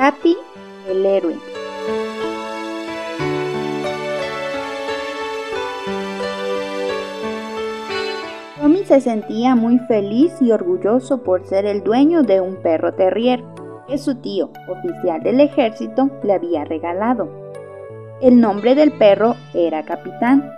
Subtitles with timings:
[0.00, 0.34] Capi,
[0.88, 1.36] el héroe.
[8.58, 13.44] Tommy se sentía muy feliz y orgulloso por ser el dueño de un perro terrier
[13.88, 17.28] que su tío, oficial del ejército, le había regalado.
[18.22, 20.50] El nombre del perro era Capitán,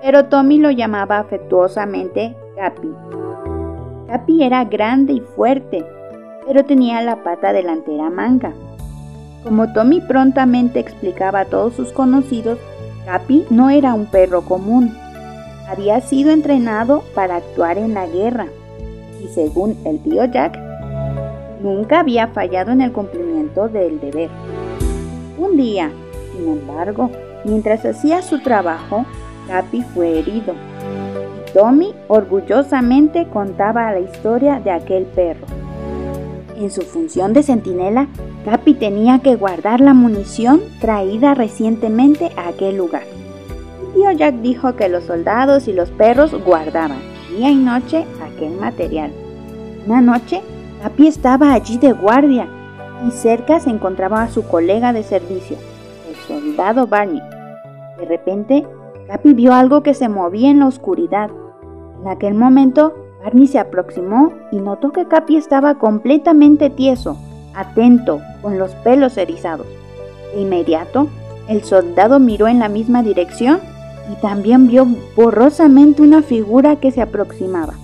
[0.00, 2.88] pero Tommy lo llamaba afectuosamente Capi.
[4.06, 5.84] Capi era grande y fuerte,
[6.46, 8.54] pero tenía la pata delantera manga.
[9.44, 12.58] Como Tommy prontamente explicaba a todos sus conocidos,
[13.04, 14.96] Capi no era un perro común.
[15.68, 18.46] Había sido entrenado para actuar en la guerra
[19.22, 20.58] y según el tío Jack,
[21.62, 24.30] nunca había fallado en el cumplimiento del deber.
[25.38, 25.90] Un día,
[26.32, 27.10] sin embargo,
[27.44, 29.04] mientras hacía su trabajo,
[29.48, 30.54] Capi fue herido.
[30.54, 35.46] Y Tommy orgullosamente contaba la historia de aquel perro.
[36.58, 38.08] En su función de centinela,
[38.44, 43.04] Capi tenía que guardar la munición traída recientemente a aquel lugar.
[43.80, 46.98] El tío Jack dijo que los soldados y los perros guardaban
[47.30, 49.12] día y noche aquel material.
[49.86, 50.42] Una noche,
[50.82, 52.48] Capi estaba allí de guardia
[53.06, 55.56] y cerca se encontraba a su colega de servicio,
[56.08, 57.22] el soldado Barney.
[57.98, 58.66] De repente,
[59.06, 61.30] Capi vio algo que se movía en la oscuridad.
[62.02, 67.16] En aquel momento, Barney se aproximó y notó que Capi estaba completamente tieso,
[67.54, 69.66] atento, con los pelos erizados.
[70.34, 71.08] De inmediato,
[71.48, 73.60] el soldado miró en la misma dirección
[74.12, 77.74] y también vio borrosamente una figura que se aproximaba.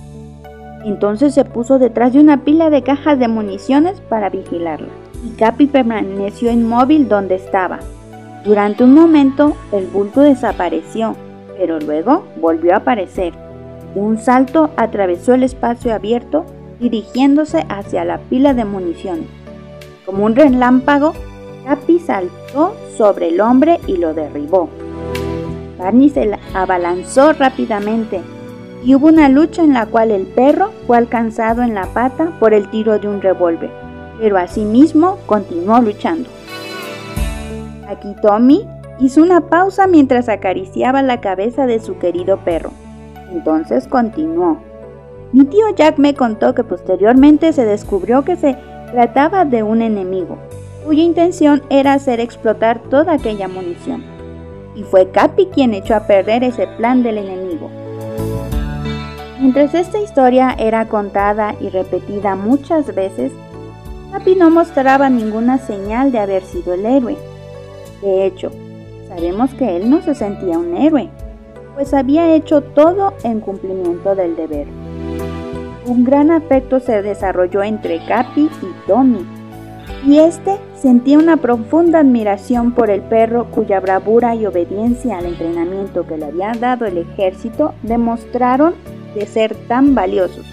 [0.85, 4.87] Entonces se puso detrás de una pila de cajas de municiones para vigilarla.
[5.25, 7.79] Y Capi permaneció inmóvil donde estaba.
[8.45, 11.15] Durante un momento el bulto desapareció,
[11.57, 13.33] pero luego volvió a aparecer
[14.01, 16.45] un salto atravesó el espacio abierto
[16.79, 19.27] dirigiéndose hacia la pila de municiones.
[20.05, 21.13] Como un relámpago,
[21.65, 24.69] Capi saltó sobre el hombre y lo derribó.
[25.79, 28.21] Barney se abalanzó rápidamente
[28.83, 32.53] y hubo una lucha en la cual el perro fue alcanzado en la pata por
[32.53, 33.71] el tiro de un revólver,
[34.19, 36.29] pero asimismo continuó luchando.
[37.87, 38.67] Aquí Tommy
[38.99, 42.71] hizo una pausa mientras acariciaba la cabeza de su querido perro.
[43.31, 44.57] Entonces continuó.
[45.31, 48.55] Mi tío Jack me contó que posteriormente se descubrió que se
[48.91, 50.37] trataba de un enemigo,
[50.85, 54.03] cuya intención era hacer explotar toda aquella munición.
[54.75, 57.69] Y fue Capi quien echó a perder ese plan del enemigo.
[59.39, 63.31] Mientras esta historia era contada y repetida muchas veces,
[64.11, 67.17] Capi no mostraba ninguna señal de haber sido el héroe.
[68.01, 68.51] De hecho,
[69.09, 71.09] sabemos que él no se sentía un héroe,
[71.75, 74.67] pues había hecho todo en cumplimiento del deber.
[75.85, 79.25] Un gran afecto se desarrolló entre Capi y Tommy,
[80.07, 86.07] y este sentía una profunda admiración por el perro cuya bravura y obediencia al entrenamiento
[86.07, 88.73] que le había dado el ejército demostraron
[89.13, 90.45] de ser tan valiosos.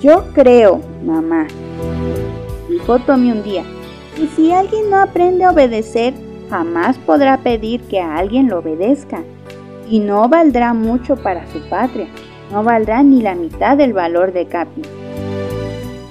[0.00, 1.46] Yo creo, mamá,
[2.68, 3.64] dijo Tommy un día,
[4.16, 6.14] que si alguien no aprende a obedecer,
[6.50, 9.22] jamás podrá pedir que a alguien lo obedezca
[9.88, 12.08] y no valdrá mucho para su patria,
[12.50, 14.82] no valdrá ni la mitad del valor de Capi.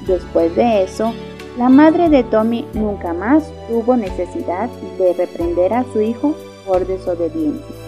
[0.07, 1.13] Después de eso,
[1.57, 6.33] la madre de Tommy nunca más tuvo necesidad de reprender a su hijo
[6.65, 7.78] por desobediencia.